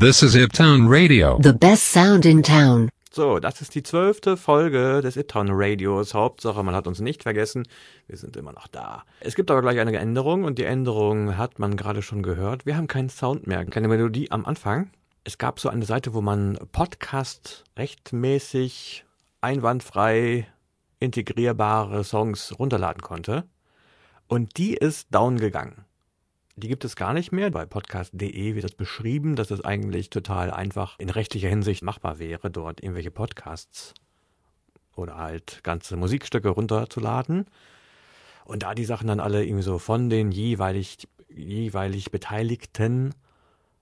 [0.00, 1.38] This is Iptown Radio.
[1.42, 2.88] The best sound in town.
[3.12, 6.14] So, das ist die zwölfte Folge des Iptown Radios.
[6.14, 7.68] Hauptsache, man hat uns nicht vergessen.
[8.06, 9.04] Wir sind immer noch da.
[9.20, 12.64] Es gibt aber gleich eine Änderung und die Änderung hat man gerade schon gehört.
[12.64, 14.90] Wir haben keinen Sound mehr, keine Melodie am Anfang.
[15.24, 19.04] Es gab so eine Seite, wo man Podcast rechtmäßig,
[19.42, 20.46] einwandfrei
[20.98, 23.44] integrierbare Songs runterladen konnte.
[24.28, 25.84] Und die ist down gegangen.
[26.60, 27.50] Die gibt es gar nicht mehr.
[27.50, 32.50] Bei podcast.de wird das beschrieben, dass es eigentlich total einfach in rechtlicher Hinsicht machbar wäre,
[32.50, 33.94] dort irgendwelche Podcasts
[34.94, 37.46] oder halt ganze Musikstücke runterzuladen.
[38.44, 43.14] Und da die Sachen dann alle irgendwie so von den jeweilig, jeweilig Beteiligten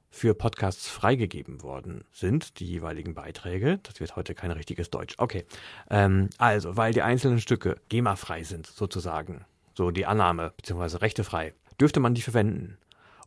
[0.09, 3.81] für Podcasts freigegeben worden sind, die jeweiligen Beiträge.
[3.83, 5.17] Das wird heute kein richtiges Deutsch.
[5.19, 5.45] Okay.
[5.91, 9.45] Ähm, also, weil die einzelnen Stücke GEMA-frei sind, sozusagen.
[9.75, 12.79] So die Annahme, beziehungsweise rechtefrei dürfte man die verwenden.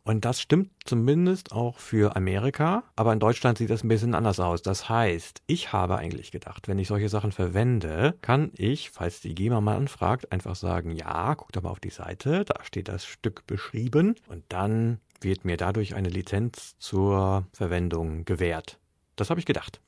[0.04, 4.40] Und das stimmt zumindest auch für Amerika, aber in Deutschland sieht das ein bisschen anders
[4.40, 4.60] aus.
[4.60, 9.34] Das heißt, ich habe eigentlich gedacht, wenn ich solche Sachen verwende, kann ich, falls die
[9.34, 13.04] GEMA mal anfragt, einfach sagen, ja, guck doch mal auf die Seite, da steht das
[13.04, 18.80] Stück beschrieben und dann wird mir dadurch eine Lizenz zur Verwendung gewährt.
[19.14, 19.80] Das habe ich gedacht.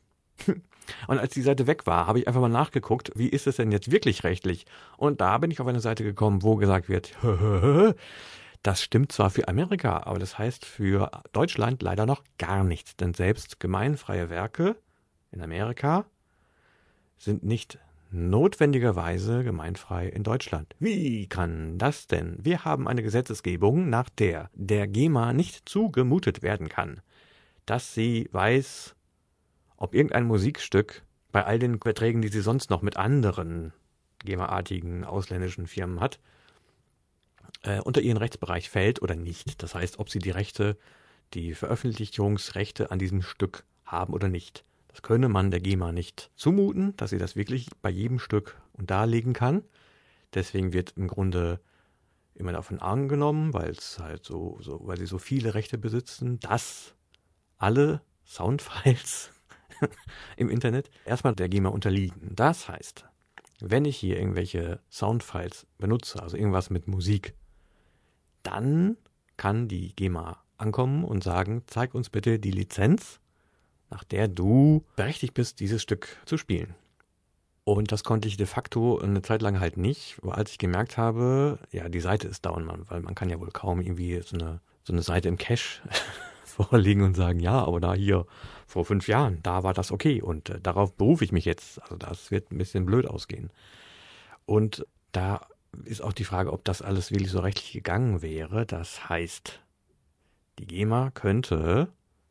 [1.08, 3.72] Und als die Seite weg war, habe ich einfach mal nachgeguckt, wie ist es denn
[3.72, 4.66] jetzt wirklich rechtlich?
[4.98, 7.16] Und da bin ich auf eine Seite gekommen, wo gesagt wird,
[8.64, 13.12] Das stimmt zwar für Amerika, aber das heißt für Deutschland leider noch gar nichts, denn
[13.12, 14.76] selbst gemeinfreie Werke
[15.32, 16.06] in Amerika
[17.18, 17.78] sind nicht
[18.10, 20.74] notwendigerweise gemeinfrei in Deutschland.
[20.78, 22.38] Wie kann das denn?
[22.40, 27.02] Wir haben eine Gesetzesgebung, nach der der GEMA nicht zugemutet werden kann,
[27.66, 28.96] dass sie weiß,
[29.76, 33.74] ob irgendein Musikstück bei all den Verträgen, die sie sonst noch mit anderen
[34.20, 36.18] GEMA-artigen ausländischen Firmen hat,
[37.62, 39.62] äh, unter ihren Rechtsbereich fällt oder nicht.
[39.62, 40.76] Das heißt, ob sie die Rechte,
[41.32, 44.64] die Veröffentlichungsrechte an diesem Stück haben oder nicht.
[44.88, 48.90] Das könne man der GEMA nicht zumuten, dass sie das wirklich bei jedem Stück und
[48.90, 49.64] darlegen kann.
[50.34, 51.60] Deswegen wird im Grunde
[52.34, 56.94] immer davon angenommen, weil es halt so, so, weil sie so viele Rechte besitzen, dass
[57.56, 59.30] alle Soundfiles
[60.36, 62.34] im Internet erstmal der GEMA unterliegen.
[62.34, 63.04] Das heißt,
[63.60, 67.34] wenn ich hier irgendwelche Soundfiles benutze, also irgendwas mit Musik,
[68.44, 68.96] dann
[69.36, 73.18] kann die GEMA ankommen und sagen, zeig uns bitte die Lizenz,
[73.90, 76.74] nach der du berechtigt bist, dieses Stück zu spielen.
[77.64, 81.58] Und das konnte ich de facto eine Zeit lang halt nicht, als ich gemerkt habe,
[81.72, 84.60] ja, die Seite ist down, man, weil man kann ja wohl kaum irgendwie so eine,
[84.84, 85.80] so eine Seite im Cache
[86.44, 88.26] vorlegen und sagen, ja, aber da hier
[88.66, 91.80] vor fünf Jahren, da war das okay und äh, darauf berufe ich mich jetzt.
[91.82, 93.50] Also das wird ein bisschen blöd ausgehen.
[94.44, 95.40] Und da
[95.84, 98.66] ist auch die Frage, ob das alles wirklich so rechtlich gegangen wäre.
[98.66, 99.60] Das heißt,
[100.58, 101.88] die GEMA könnte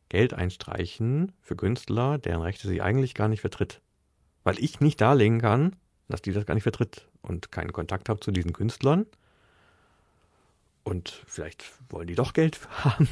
[0.08, 3.80] Geld einstreichen für Künstler, deren Rechte sie eigentlich gar nicht vertritt.
[4.42, 5.76] Weil ich nicht darlegen kann,
[6.08, 9.06] dass die das gar nicht vertritt und keinen Kontakt habe zu diesen Künstlern
[10.84, 13.08] und vielleicht wollen die doch Geld haben,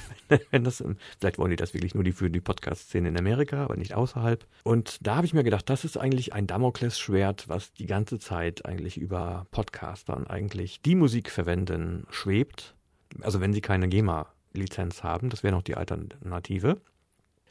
[0.50, 0.84] wenn das,
[1.18, 4.46] vielleicht wollen die das wirklich nur die für die Podcast-Szene in Amerika, aber nicht außerhalb.
[4.62, 8.66] Und da habe ich mir gedacht, das ist eigentlich ein Damoklesschwert, was die ganze Zeit
[8.66, 12.74] eigentlich über Podcastern eigentlich die Musik verwenden schwebt.
[13.20, 16.80] Also wenn sie keine GEMA-Lizenz haben, das wäre noch die Alternative.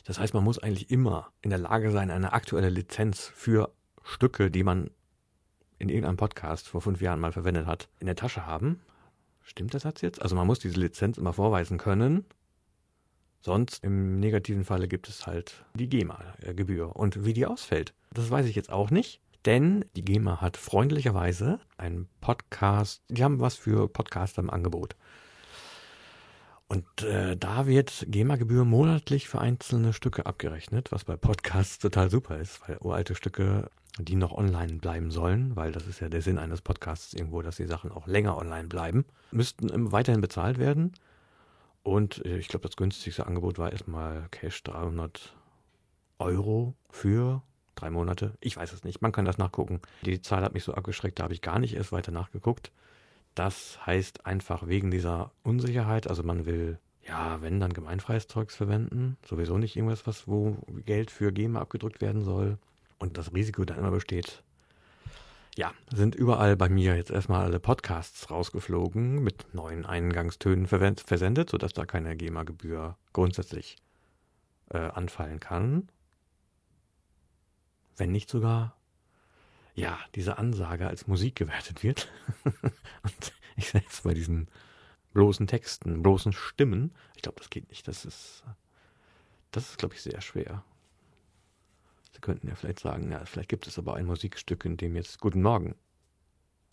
[0.05, 3.71] Das heißt, man muss eigentlich immer in der Lage sein, eine aktuelle Lizenz für
[4.03, 4.91] Stücke, die man
[5.77, 8.81] in irgendeinem Podcast vor fünf Jahren mal verwendet hat, in der Tasche haben.
[9.51, 10.21] Stimmt der Satz jetzt?
[10.21, 12.23] Also man muss diese Lizenz immer vorweisen können.
[13.41, 16.95] Sonst im negativen Falle gibt es halt die GEMA-Gebühr.
[16.95, 19.19] Und wie die ausfällt, das weiß ich jetzt auch nicht.
[19.45, 24.95] Denn die GEMA hat freundlicherweise einen Podcast, die haben was für Podcaster im Angebot.
[26.69, 32.39] Und äh, da wird GEMA-Gebühr monatlich für einzelne Stücke abgerechnet, was bei Podcasts total super
[32.39, 36.37] ist, weil uralte Stücke die noch online bleiben sollen, weil das ist ja der Sinn
[36.37, 40.93] eines Podcasts irgendwo, dass die Sachen auch länger online bleiben, müssten weiterhin bezahlt werden.
[41.83, 45.35] Und äh, ich glaube, das günstigste Angebot war erstmal Cash 300
[46.19, 47.41] Euro für
[47.75, 48.33] drei Monate.
[48.39, 49.81] Ich weiß es nicht, man kann das nachgucken.
[50.03, 52.71] Die Zahl hat mich so abgeschreckt, da habe ich gar nicht erst weiter nachgeguckt.
[53.33, 59.17] Das heißt einfach wegen dieser Unsicherheit, also man will ja, wenn dann gemeinfreies Zeugs verwenden,
[59.25, 62.59] sowieso nicht irgendwas, was wo Geld für GEMA abgedrückt werden soll
[63.01, 64.43] und das Risiko dann immer besteht,
[65.57, 71.73] ja, sind überall bei mir jetzt erstmal alle Podcasts rausgeflogen, mit neuen Eingangstönen versendet, sodass
[71.73, 73.77] da keine GEMA-Gebühr grundsätzlich
[74.69, 75.89] äh, anfallen kann.
[77.97, 78.77] Wenn nicht sogar,
[79.75, 82.09] ja, diese Ansage als Musik gewertet wird.
[82.43, 84.47] und ich selbst bei diesen
[85.13, 87.87] bloßen Texten, bloßen Stimmen, ich glaube, das geht nicht.
[87.87, 88.43] Das ist
[89.51, 90.63] Das ist, glaube ich, sehr schwer.
[92.21, 95.19] Sie könnten ja vielleicht sagen, ja, vielleicht gibt es aber ein Musikstück, in dem jetzt
[95.19, 95.73] Guten Morgen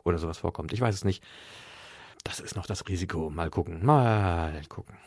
[0.05, 0.75] oder sowas vorkommt.
[0.75, 1.25] Ich weiß es nicht.
[2.23, 3.31] Das ist noch das Risiko.
[3.31, 3.83] Mal gucken.
[3.83, 4.99] Mal gucken.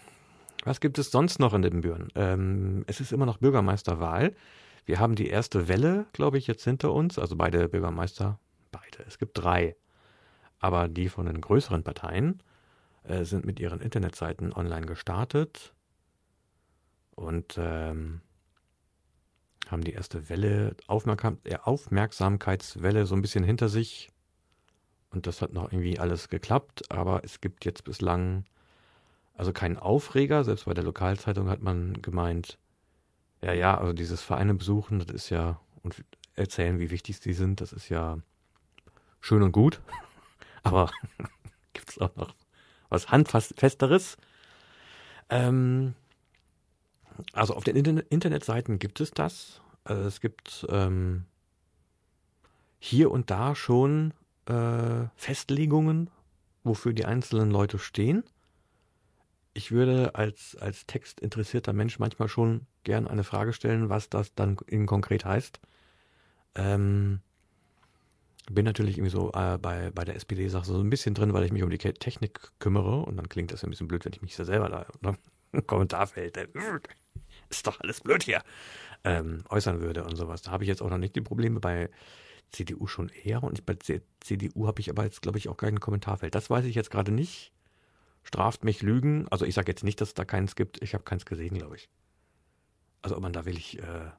[0.64, 2.08] Was gibt es sonst noch in Ibbenbüren?
[2.16, 4.36] Ähm, es ist immer noch Bürgermeisterwahl.
[4.86, 7.20] Wir haben die erste Welle, glaube ich, jetzt hinter uns.
[7.20, 8.40] Also beide Bürgermeister.
[8.72, 9.04] Beide.
[9.08, 9.76] Es gibt drei.
[10.58, 12.42] Aber die von den größeren Parteien
[13.04, 15.76] äh, sind mit ihren Internetseiten online gestartet
[17.12, 18.22] und ähm,
[19.72, 24.10] haben die erste Welle, Aufmerksam äh, Aufmerksamkeitswelle so ein bisschen hinter sich.
[25.12, 28.46] Und das hat noch irgendwie alles geklappt, aber es gibt jetzt bislang
[29.34, 30.44] also keinen Aufreger.
[30.44, 32.58] Selbst bei der Lokalzeitung hat man gemeint,
[33.42, 36.04] ja, ja, also dieses Vereine besuchen, das ist ja, und
[36.36, 38.20] erzählen, wie wichtig sie sind, das ist ja
[39.20, 39.82] schön und gut.
[40.64, 40.92] Aber
[41.74, 42.36] gibt es auch noch
[42.90, 44.18] was Handfesteres?
[45.30, 45.96] Ähm,
[47.34, 49.62] also auf den Internetseiten gibt es das.
[49.84, 51.26] Also es gibt ähm,
[52.80, 54.14] hier und da schon
[54.46, 56.10] äh, Festlegungen,
[56.64, 58.24] wofür die einzelnen Leute stehen.
[59.54, 64.58] Ich würde als, als textinteressierter Mensch manchmal schon gern eine Frage stellen, was das dann
[64.68, 65.60] in konkret heißt.
[66.56, 67.20] Ähm,
[68.50, 71.52] bin natürlich irgendwie so äh, bei, bei der SPD-Sache so ein bisschen drin, weil ich
[71.52, 74.22] mich um die Technik kümmere und dann klingt das ja ein bisschen blöd, wenn ich
[74.22, 75.18] mich da selber da oder
[75.52, 76.48] im Kommentarfeld, äh,
[77.52, 78.44] ist doch alles blöd hier,
[79.04, 80.42] ähm, äußern würde und sowas.
[80.42, 81.90] Da habe ich jetzt auch noch nicht die Probleme bei
[82.52, 83.76] CDU schon eher und bei
[84.20, 86.36] CDU habe ich aber jetzt, glaube ich, auch kein Kommentarfeld.
[86.36, 87.52] Das weiß ich jetzt gerade nicht.
[88.24, 89.28] Straft mich Lügen.
[89.30, 90.82] Also ich sage jetzt nicht, dass es da keins gibt.
[90.84, 91.90] Ich habe keins gesehen, glaube ich.
[93.02, 94.12] Also ob man da wirklich äh,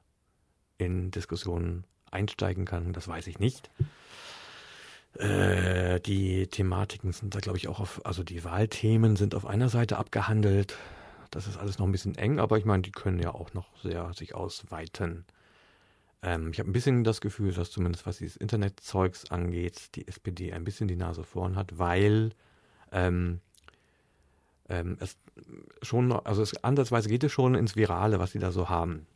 [0.77, 3.69] in Diskussionen einsteigen kann, das weiß ich nicht.
[5.17, 9.69] Äh, die Thematiken sind da, glaube ich, auch auf, also die Wahlthemen sind auf einer
[9.69, 10.75] Seite abgehandelt.
[11.33, 13.75] Das ist alles noch ein bisschen eng, aber ich meine, die können ja auch noch
[13.81, 15.25] sehr sich ausweiten.
[16.21, 20.53] Ähm, ich habe ein bisschen das Gefühl, dass zumindest was dieses Internetzeugs angeht, die SPD
[20.53, 22.31] ein bisschen die Nase vorn hat, weil
[22.91, 23.41] ähm,
[24.69, 25.17] ähm, es
[25.81, 29.07] schon, also es, ansatzweise geht es schon ins Virale, was sie da so haben.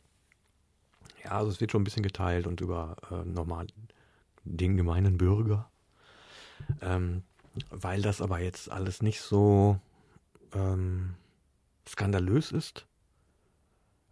[1.24, 3.68] Ja, also es wird schon ein bisschen geteilt und über äh, normal
[4.44, 5.70] den gemeinen Bürger
[6.80, 7.22] ähm,
[7.70, 9.78] weil das aber jetzt alles nicht so
[10.54, 11.14] ähm,
[11.88, 12.86] skandalös ist,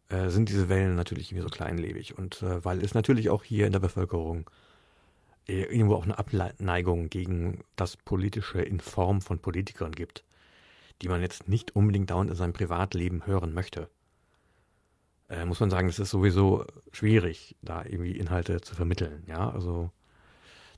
[0.08, 2.16] äh, sind diese Wellen natürlich irgendwie so kleinlebig.
[2.16, 4.48] Und äh, weil es natürlich auch hier in der Bevölkerung
[5.48, 10.24] äh, irgendwo auch eine Abneigung gegen das Politische in Form von Politikern gibt,
[11.02, 13.88] die man jetzt nicht unbedingt dauernd in seinem Privatleben hören möchte.
[15.28, 19.24] Äh, muss man sagen, es ist sowieso schwierig, da irgendwie Inhalte zu vermitteln.
[19.26, 19.90] Ja, also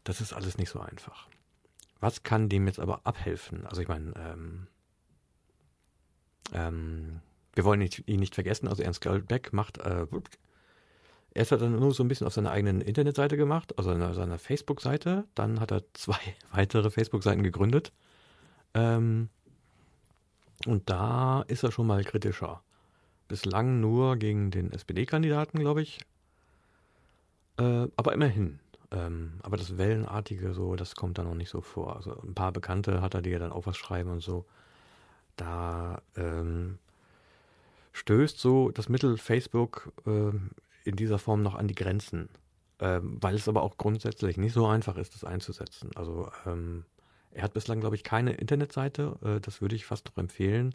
[0.05, 1.29] das ist alles nicht so einfach.
[2.01, 3.67] Was kann dem jetzt aber abhelfen?
[3.67, 4.69] Also ich meine, ähm,
[6.53, 7.21] ähm,
[7.55, 10.07] wir wollen ihn nicht vergessen, also Ernst Goldbeck macht, äh,
[11.35, 14.39] erst hat er nur so ein bisschen auf seiner eigenen Internetseite gemacht, also auf seiner
[14.39, 16.19] Facebook-Seite, dann hat er zwei
[16.53, 17.93] weitere Facebook-Seiten gegründet.
[18.75, 19.29] Ähm,
[20.67, 22.63] und da ist er schon mal kritischer.
[23.29, 26.01] Bislang nur gegen den SPD-Kandidaten, glaube ich.
[27.59, 28.59] Äh, aber immerhin.
[28.91, 31.97] Ähm, aber das Wellenartige, so, das kommt da noch nicht so vor.
[31.97, 34.47] Also ein paar Bekannte hat er, die ja dann auch was schreiben und so.
[35.39, 36.79] Da ähm,
[37.93, 40.51] stößt so das Mittel Facebook ähm,
[40.85, 42.29] in dieser Form noch an die Grenzen.
[42.81, 45.91] Ähm, weil es aber auch grundsätzlich nicht so einfach ist, das einzusetzen.
[45.97, 46.85] Also ähm,
[47.33, 49.17] er hat bislang, glaube ich, keine Internetseite.
[49.23, 50.75] Äh, das würde ich fast noch empfehlen.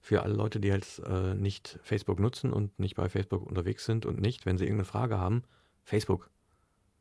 [0.00, 4.06] Für alle Leute, die jetzt äh, nicht Facebook nutzen und nicht bei Facebook unterwegs sind
[4.06, 5.42] und nicht, wenn sie irgendeine Frage haben,
[5.84, 6.30] Facebook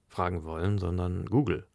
[0.07, 1.65] fragen wollen, sondern Google.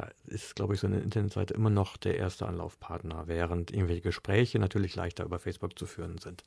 [0.00, 4.58] Da ist, glaube ich, so eine Internetseite immer noch der erste Anlaufpartner, während irgendwelche Gespräche
[4.58, 6.44] natürlich leichter über Facebook zu führen sind.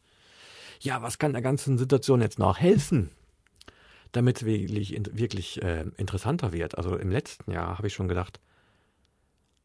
[0.80, 3.12] Ja, was kann der ganzen Situation jetzt noch helfen?
[4.12, 6.78] Damit es wirklich, wirklich äh, interessanter wird.
[6.78, 8.40] Also im letzten Jahr habe ich schon gedacht,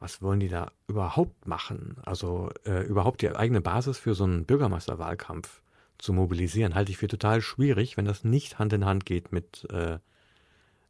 [0.01, 1.97] was wollen die da überhaupt machen?
[2.05, 5.63] Also äh, überhaupt die eigene Basis für so einen Bürgermeisterwahlkampf
[5.99, 9.67] zu mobilisieren, halte ich für total schwierig, wenn das nicht Hand in Hand geht mit
[9.71, 9.99] äh,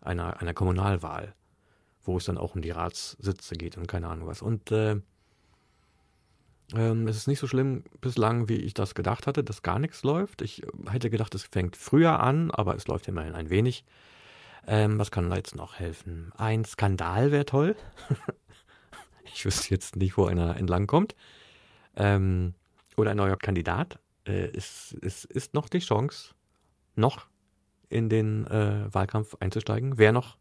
[0.01, 1.35] einer, einer Kommunalwahl,
[2.05, 4.43] wo es dann auch um die Ratssitze geht und keine Ahnung was.
[4.43, 5.01] Und äh,
[6.75, 10.03] ähm, es ist nicht so schlimm bislang, wie ich das gedacht hatte, dass gar nichts
[10.03, 10.43] läuft.
[10.43, 13.85] Ich hätte gedacht, es fängt früher an, aber es läuft immerhin ein wenig.
[14.67, 16.31] Ähm, was kann da jetzt noch helfen?
[16.37, 17.75] Ein Skandal wäre toll.
[19.35, 21.15] ich wüsste jetzt nicht, wo einer entlangkommt.
[21.97, 22.55] Ähm,
[22.97, 23.99] oder ein neuer Kandidat.
[24.27, 26.35] Äh, es, es ist noch die Chance,
[26.97, 27.27] noch
[27.89, 29.97] in den äh, Wahlkampf einzusteigen.
[29.97, 30.37] Wer noch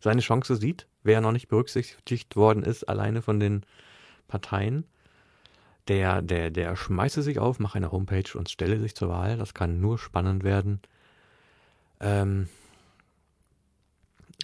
[0.00, 3.64] seine Chance sieht, wer noch nicht berücksichtigt worden ist, alleine von den
[4.28, 4.84] Parteien,
[5.88, 9.36] der, der, der schmeiße sich auf, mache eine Homepage und stelle sich zur Wahl.
[9.36, 10.80] Das kann nur spannend werden.
[12.00, 12.48] Ähm,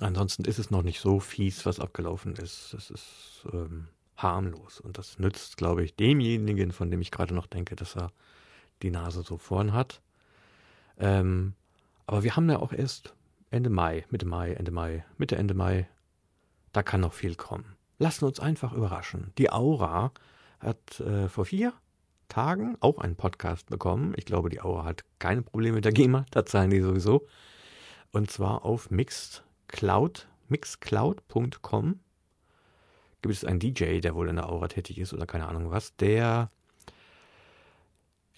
[0.00, 2.74] ansonsten ist es noch nicht so fies, was abgelaufen ist.
[2.74, 7.46] Es ist ähm, harmlos und das nützt, glaube ich, demjenigen, von dem ich gerade noch
[7.46, 8.12] denke, dass er
[8.82, 10.00] die Nase so vorn hat.
[10.98, 11.54] Ähm,
[12.06, 13.14] aber wir haben ja auch erst
[13.52, 15.86] Ende Mai, Mitte Mai, Ende Mai, Mitte, Ende Mai.
[16.72, 17.76] Da kann noch viel kommen.
[17.98, 19.32] Lassen uns einfach überraschen.
[19.36, 20.12] Die Aura
[20.58, 21.74] hat äh, vor vier
[22.28, 24.14] Tagen auch einen Podcast bekommen.
[24.16, 27.26] Ich glaube, die Aura hat keine Probleme mit der GEMA, da zahlen die sowieso.
[28.10, 32.00] Und zwar auf Mixcloud, mixcloud.com
[33.20, 35.94] gibt es einen DJ, der wohl in der Aura tätig ist oder keine Ahnung was,
[35.96, 36.50] der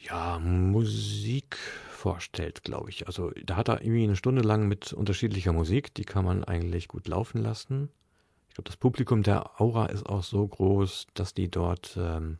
[0.01, 1.57] ja Musik
[2.05, 3.07] vorstellt, glaube ich.
[3.07, 6.87] Also da hat er irgendwie eine Stunde lang mit unterschiedlicher Musik, die kann man eigentlich
[6.87, 7.89] gut laufen lassen.
[8.51, 12.37] Ich glaube, das Publikum der Aura ist auch so groß, dass die dort ähm,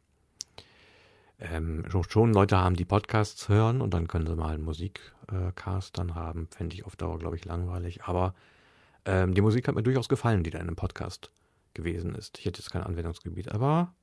[1.39, 6.15] ähm, schon Leute haben, die Podcasts hören und dann können sie mal einen Musikcast dann
[6.15, 6.47] haben.
[6.51, 8.05] Fände ich auf Dauer, glaube ich, langweilig.
[8.05, 8.35] Aber
[9.07, 11.31] ähm, die Musik hat mir durchaus gefallen, die da in einem Podcast
[11.73, 12.39] gewesen ist.
[12.39, 13.95] Ich hätte jetzt kein Anwendungsgebiet, aber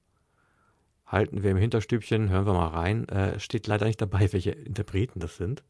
[1.11, 3.07] halten wir im Hinterstübchen, hören wir mal rein.
[3.09, 5.63] Äh, steht leider nicht dabei, welche Interpreten das sind.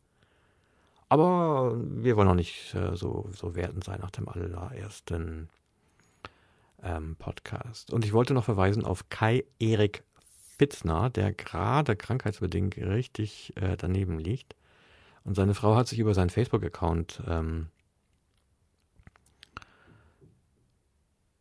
[1.10, 5.50] Aber wir wollen auch nicht äh, so, so wertend sein nach dem allerersten
[6.83, 7.91] ähm, Podcast.
[7.91, 10.03] Und ich wollte noch verweisen auf Kai Erik
[10.53, 14.55] Spitzner, der gerade krankheitsbedingt richtig äh, daneben liegt.
[15.24, 17.67] Und seine Frau hat sich über seinen Facebook-Account ähm,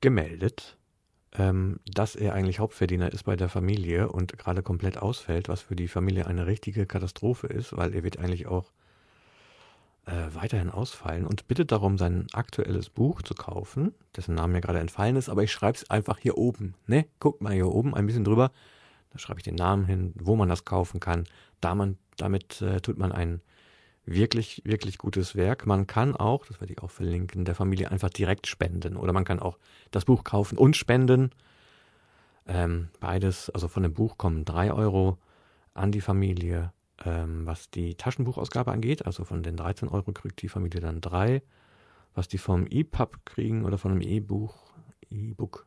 [0.01, 0.79] gemeldet,
[1.37, 5.77] ähm, dass er eigentlich Hauptverdiener ist bei der Familie und gerade komplett ausfällt, was für
[5.77, 8.73] die Familie eine richtige Katastrophe ist, weil er wird eigentlich auch
[10.07, 14.81] äh, weiterhin ausfallen und bittet darum, sein aktuelles Buch zu kaufen, dessen Name mir gerade
[14.81, 16.75] entfallen ist, aber ich schreibe es einfach hier oben.
[16.87, 17.07] Ne?
[17.21, 18.51] Guckt mal hier oben ein bisschen drüber.
[19.13, 21.25] Da schreibe ich den Namen hin, wo man das kaufen kann.
[21.61, 23.41] Da man, damit äh, tut man ein
[24.05, 25.67] wirklich, wirklich gutes Werk.
[25.67, 28.97] Man kann auch, das werde ich auch verlinken, der Familie einfach direkt spenden.
[28.97, 29.59] Oder man kann auch
[29.91, 31.31] das Buch kaufen und spenden.
[32.47, 35.19] Ähm, beides, also von dem Buch kommen drei Euro
[35.75, 36.73] an die Familie,
[37.05, 39.07] ähm, was die Taschenbuchausgabe angeht.
[39.07, 41.43] Also von den 13 Euro kriegt die Familie dann drei.
[42.15, 44.73] Was die vom EPUB kriegen oder von einem E-Buch,
[45.11, 45.67] E-Book,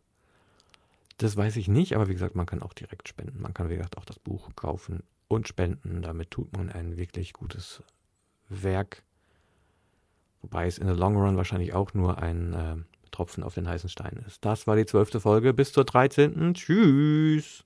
[1.18, 3.42] das weiß ich nicht, aber wie gesagt, man kann auch direkt spenden.
[3.42, 6.02] Man kann, wie gesagt, auch das Buch kaufen und spenden.
[6.02, 7.82] Damit tut man ein wirklich gutes
[8.50, 9.04] Werk.
[10.42, 12.76] Wobei es in the long run wahrscheinlich auch nur ein äh,
[13.12, 14.44] Tropfen auf den heißen Stein ist.
[14.44, 15.54] Das war die zwölfte Folge.
[15.54, 16.54] Bis zur 13.
[16.54, 17.64] Tschüss.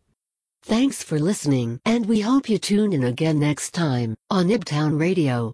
[0.67, 5.46] Thanks for listening, and we hope you tune in again next time on Ibtown Radio.